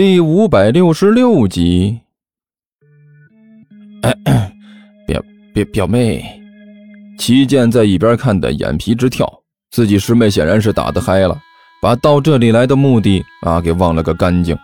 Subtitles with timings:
[0.00, 2.00] 第五百六十六集。
[5.06, 6.24] 表表表妹，
[7.18, 9.30] 齐健在一边看的眼皮直跳，
[9.70, 11.38] 自己师妹显然是打得嗨了，
[11.82, 14.56] 把到这里来的目的啊给忘了个干净。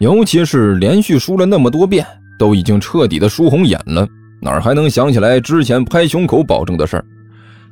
[0.00, 2.06] 尤其是连续输了那么多遍，
[2.38, 4.06] 都已经彻底的输红眼了，
[4.38, 7.04] 哪还能想起来之前拍胸口保证的事儿？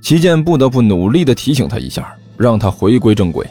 [0.00, 3.46] 齐健不得不努力的提醒他一下，让他回归正轨。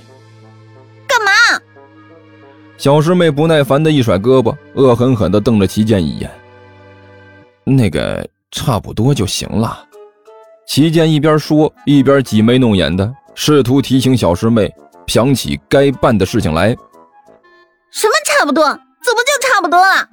[2.82, 6.32] 小师妹不耐烦的一甩胳膊，恶狠狠地瞪了齐健一眼。
[7.64, 9.86] 那个差不多就行了。
[10.66, 14.68] 齐剑一边说，一边挤眉弄眼的，试图提醒小师妹
[15.06, 16.76] 想起该办的事情来。
[17.92, 18.64] 什么差不多？
[18.66, 20.10] 怎么就差不多了？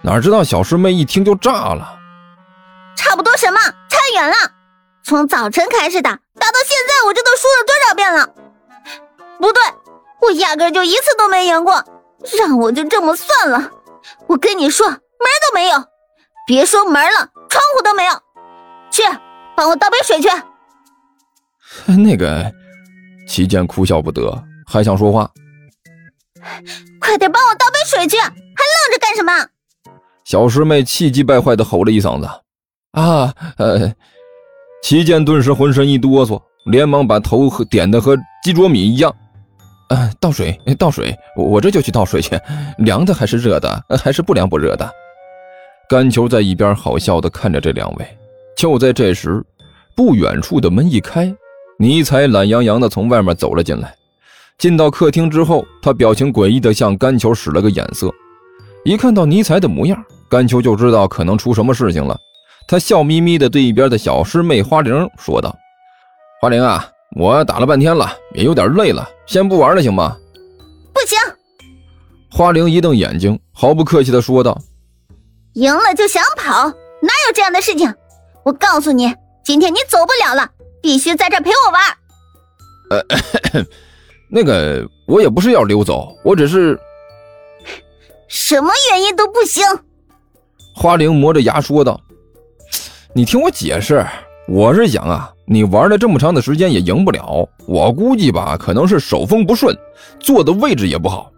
[0.00, 1.98] 哪知道小师妹一听就炸了。
[2.94, 3.58] 差不多什么？
[3.88, 4.36] 差远了。
[5.02, 8.28] 从早晨开始打，打到现在，我这都输了多少遍了？
[9.40, 9.60] 不对。
[10.24, 11.84] 我压根就一次都没赢过，
[12.38, 13.70] 让我就这么算了。
[14.26, 15.84] 我跟你说，门都没有，
[16.46, 18.12] 别说门了，窗户都没有。
[18.90, 19.02] 去，
[19.56, 20.28] 帮我倒杯水去。
[21.86, 22.50] 那个，
[23.28, 25.30] 齐健哭笑不得，还想说话。
[27.00, 29.32] 快点帮我倒杯水去，还愣着干什么？
[30.24, 32.26] 小师妹气急败坏的吼了一嗓子。
[32.92, 33.92] 啊，呃，
[34.82, 39.14] 齐健顿时浑身一哆嗦，连忙把头和点的和鸡啄米一样。
[40.20, 42.38] 倒水，倒水，我这就去倒水去。
[42.78, 43.84] 凉的还是热的？
[44.02, 44.90] 还是不凉不热的？
[45.88, 48.06] 甘球在一边好笑的看着这两位。
[48.56, 49.42] 就在这时，
[49.94, 51.34] 不远处的门一开，
[51.78, 53.94] 尼采懒洋洋的从外面走了进来。
[54.56, 58.10] 进到客厅之后，他表情诡异的向甘球使了个眼色。
[58.84, 62.16] 一看到尼采的模样，甘球就知道可能出什么事情了。
[62.68, 65.54] 他笑眯眯的对一边的小师妹花玲说道
[66.40, 70.16] ：“花玲啊。”我打了半天了，也有点累了，先不玩了，行吗？
[70.92, 71.18] 不行！
[72.30, 74.58] 花灵一瞪眼睛，毫不客气的说道
[75.54, 76.66] ：“赢了就想跑，
[77.00, 77.94] 哪有这样的事情？
[78.44, 80.50] 我告诉你，今天你走不了了，
[80.82, 81.82] 必须在这陪我玩。”
[82.90, 83.64] 呃，
[84.28, 86.78] 那个，我也不是要溜走，我只是……
[88.26, 89.64] 什么原因都不行。
[90.74, 92.00] 花灵磨着牙说道
[93.14, 94.04] ：“你听我解释，
[94.46, 99.76] 我是想啊。”你玩了这么长的时间也赢不了，我估计吧，可能是手风不顺，
[100.18, 101.30] 坐的位置也不好。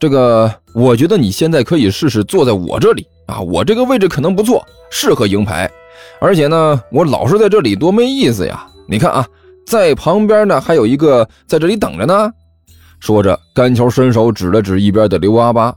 [0.00, 5.70] 这个，我觉得你现在可以试试坐在我这里啊，我这个位置可能不错，适合赢牌。
[6.18, 8.66] 而且呢，我老是在这里多没意思呀。
[8.88, 9.26] 你看啊，
[9.66, 12.32] 在旁边呢还有一个在这里等着呢。
[13.00, 15.76] 说着，甘球伸手指了指一边的刘阿八，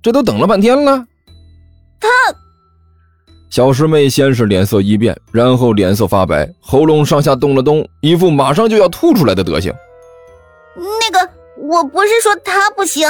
[0.00, 1.04] 这都等了半天了。
[2.00, 2.08] 他。
[3.52, 9.70] 小师妹先是脸色一变，然后脸色发白，喉咙上下动了动，一副马上就要吐出来的德行。
[10.74, 13.06] 那个，我不是说他不行。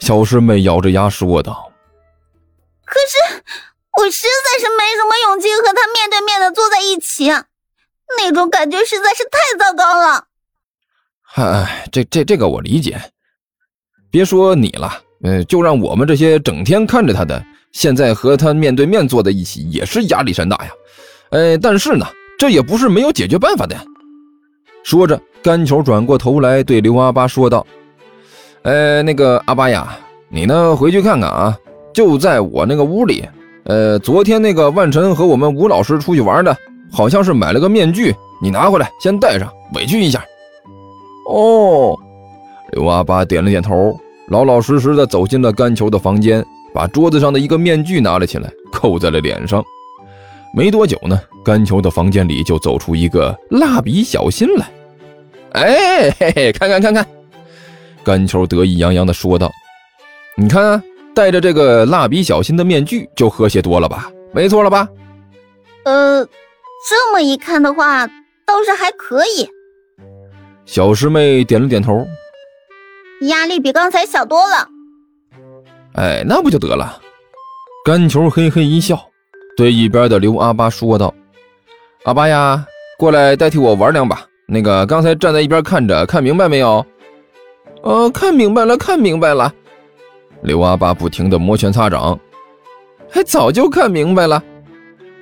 [0.00, 1.72] 小师妹咬着牙说道
[2.84, 3.42] ：“可是，
[3.98, 7.30] 我实在是没什么勇气和他面对面的坐在一起，
[8.18, 10.26] 那种感觉实在是太糟糕了。”
[11.24, 13.00] 嗨，这这这个我理解。
[14.10, 17.42] 别说你了，嗯，就让我们这些整天看着他的。
[17.72, 20.70] 现在和他面对面坐在一起也是压力山大呀，
[21.30, 22.06] 哎，但是呢，
[22.38, 23.76] 这也不是没有解决办法的。
[24.82, 27.66] 说着，甘球转过头来对刘阿八说道
[28.62, 29.98] ：“呃，那个阿八呀，
[30.28, 31.56] 你呢回去看看啊，
[31.92, 33.24] 就在我那个屋里。
[33.64, 36.56] 呃，昨天那个万晨和我们吴老师出去玩的，
[36.90, 40.24] 好像是买了个面具，你拿回来先戴上，委屈一下。”
[41.28, 41.94] 哦，
[42.72, 43.94] 刘阿八点了点头，
[44.28, 46.42] 老老实实的走进了甘球的房间。
[46.74, 49.64] 把桌子上的一个面具拿了起来，扣在了脸上。
[50.54, 54.70] 没多久呢，甘球的房间里就走出一个蜡笔小新来。
[55.52, 57.06] 哎嘿嘿，看看看看，
[58.04, 59.50] 甘球得意洋洋地说道
[60.36, 60.82] ：“你看啊，
[61.14, 64.10] 戴着这个蜡笔小新的面具就和谐多了吧？
[64.32, 64.88] 没错了吧？”
[65.84, 66.24] 呃，
[66.88, 68.06] 这么一看的话，
[68.46, 69.48] 倒是还可以。
[70.64, 72.06] 小师妹点了点头，
[73.22, 74.68] 压力比刚才小多了。
[75.98, 76.96] 哎，那不就得了？
[77.84, 78.96] 甘球嘿嘿一笑，
[79.56, 81.12] 对一边的刘阿八说道
[82.06, 82.64] ：“阿八呀，
[82.96, 84.24] 过来代替我玩两把。
[84.46, 86.86] 那个刚才站在一边看着，看明白没有
[87.82, 89.52] ？”“呃，看明白了，看明白了。”
[90.42, 92.16] 刘阿八不停地摩拳擦掌，
[93.10, 94.40] 还早就看明白了。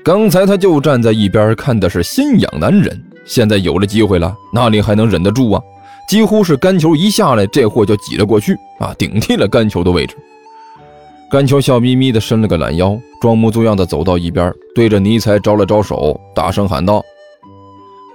[0.04, 5.62] 刚才他就站在一边看的是心痒难忍，现在有了机会了，哪里还能忍得住啊？
[6.06, 10.14] 几乎是干球一下来，这货就挤了过去啊，顶替了干球的位置。
[11.30, 17.02] 甘球笑眯眯地伸了个懒腰，装模作样地走到一边，对着尼采招了招手，大声喊道：“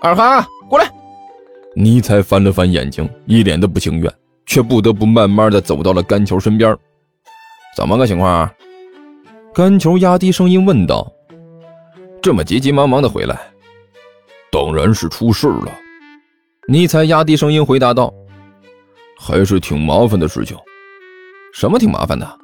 [0.01, 0.89] 二哈，过来！”
[1.75, 4.11] 尼采翻了翻眼睛，一脸的不情愿。
[4.43, 6.75] 却不得不慢慢的走到了甘球身边。
[7.77, 8.51] 怎么个情况？
[9.53, 11.09] 甘球压低声音问道。
[12.21, 13.39] 这么急急忙忙的回来，
[14.51, 15.71] 当然是出事了。
[16.67, 18.13] 尼采压低声音回答道
[19.17, 20.57] ：“还是挺麻烦的事情。
[21.53, 22.39] 什么挺麻烦的？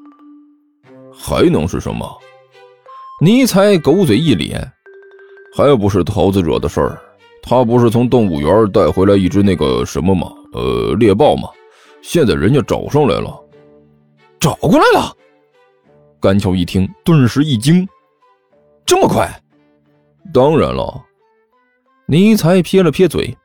[1.18, 2.08] 还能是什么？”
[3.20, 4.60] 尼才狗嘴一咧，
[5.56, 7.02] 还不是桃子惹的事儿。
[7.42, 10.32] 他不是从动物园带回来一只那个什么吗？
[10.54, 11.50] 呃，猎豹吗？
[12.02, 13.34] 现在人家找上来了，
[14.40, 15.16] 找过来了。
[16.20, 17.88] 甘乔一听，顿时一惊
[18.86, 19.30] ：“这么快？”
[20.34, 21.02] 当然了，
[22.06, 23.36] 尼才撇了撇嘴，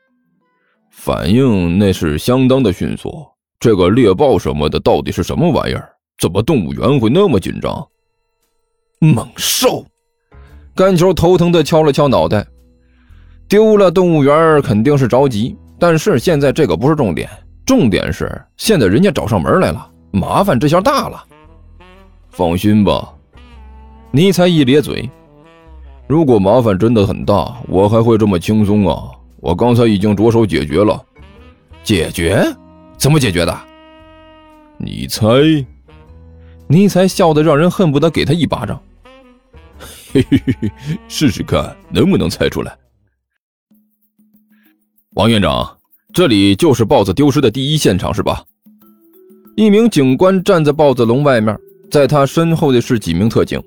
[0.91, 3.25] 反应那是相当的迅速。
[3.61, 5.92] 这个猎豹什么的到底是什么玩意儿？
[6.23, 7.85] 怎么动物园会那么紧张？
[9.01, 9.85] 猛兽！
[10.73, 12.47] 甘球头疼的敲了敲脑袋。
[13.49, 17.29] 丢了动物园肯定是着急，但是现在这个不是重点，
[17.67, 21.25] 重点是现在人家找上门来了，麻烦这下大了。
[22.31, 23.13] 放心吧，
[24.13, 25.11] 尼才一咧嘴。
[26.07, 29.11] 如果麻烦真的很大，我还会这么轻松啊？
[29.41, 31.05] 我刚才已经着手解决了。
[31.83, 32.41] 解决？
[32.97, 33.61] 怎么解决的？
[34.79, 35.27] 你猜？
[36.73, 38.83] 尼才笑得让人恨不得给他一巴掌。
[40.13, 40.73] 嘿嘿嘿嘿，
[41.09, 42.77] 试试看能不能猜出来。
[45.15, 45.79] 王院长，
[46.15, 48.43] 这里就是豹子丢失的第一现场是吧？
[49.57, 51.57] 一名警官站在豹子笼外面，
[51.91, 53.63] 在他身后的是几名特警。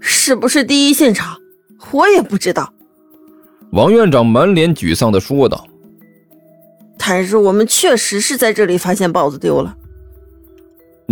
[0.00, 1.36] 是不是第一现场？
[1.92, 2.72] 我也不知道。
[3.72, 5.64] 王院长满脸沮丧的说道
[6.98, 9.76] ：“但是我们确实是在这里发现豹子丢了。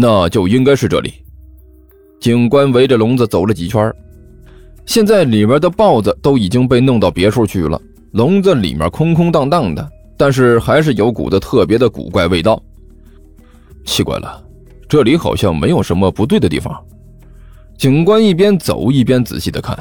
[0.00, 1.12] 那就应该是这里。”
[2.20, 3.92] 警官围着笼子走了几圈，
[4.86, 7.80] 现在里面的豹子都已经被弄到别处去了，
[8.12, 12.60] 笼子里面空空荡荡的，但是还是有股子特别的古怪味道。
[13.84, 14.44] 奇怪了，
[14.88, 16.74] 这里好像没有什么不对的地方。
[17.76, 19.78] 警官一边走一边仔细的看。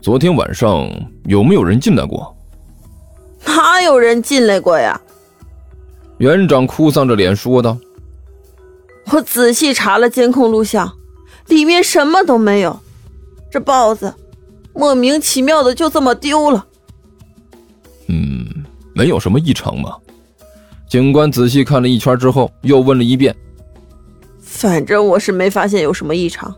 [0.00, 0.88] 昨天晚上
[1.24, 2.34] 有没有人进来过？
[3.44, 4.98] 哪有人进来过呀？
[6.18, 7.76] 园长哭丧着脸说道
[9.12, 10.96] ：“我仔细查了监控录像，
[11.46, 12.78] 里面什么都没有。
[13.50, 14.14] 这豹子
[14.72, 16.66] 莫名其妙的就这么丢了。”
[18.08, 18.46] 嗯，
[18.94, 19.96] 没有什么异常吗？
[20.88, 23.34] 警官仔细看了一圈之后，又问了一遍。
[24.40, 26.54] 反正我是没发现有什么异常。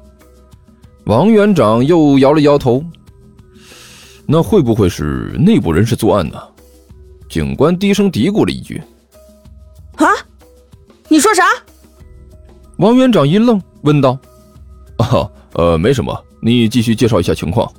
[1.05, 2.83] 王园长又摇了摇头。
[4.25, 6.41] 那会不会是内部人士作案呢？
[7.29, 8.81] 警官低声嘀咕了一句
[9.97, 10.09] ：“啊，
[11.09, 11.45] 你说啥？”
[12.83, 14.19] 王园长一愣，问道
[14.99, 17.73] ：“啊，呃，没什么，你继续介绍一下情况。”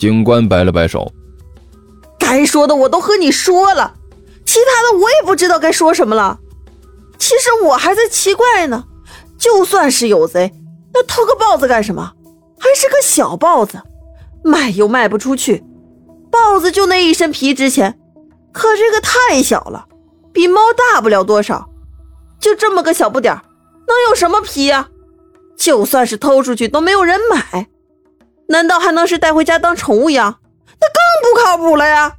[0.00, 1.12] 警官摆了摆手
[2.18, 3.92] ：“该说的我都和你说了，
[4.46, 6.38] 其他的我也不知道该说什么了。
[7.18, 8.86] 其实我还在奇怪呢。”
[9.36, 10.54] 就算是有贼，
[10.94, 12.12] 那偷个豹子干什么？
[12.58, 13.82] 还是个小豹子，
[14.42, 15.62] 卖又卖不出去。
[16.30, 17.98] 豹子就那一身皮值钱，
[18.54, 19.84] 可这个太小了，
[20.32, 21.68] 比猫大不了多少。
[22.40, 23.38] 就这么个小不点
[23.86, 24.88] 能有什么皮呀？
[25.56, 27.68] 就算是偷出去，都没有人买。
[28.48, 30.40] 难道还能是带回家当宠物养？
[30.80, 32.12] 那更不靠谱了呀！